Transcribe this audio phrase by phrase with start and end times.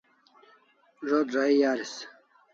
[1.07, 1.93] Zo't rahi aris